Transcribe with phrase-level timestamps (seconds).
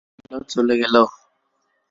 [0.21, 0.95] অমূল্য চলে গেল।